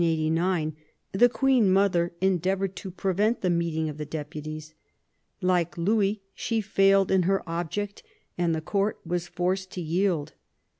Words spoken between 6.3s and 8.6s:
she failed in her object, and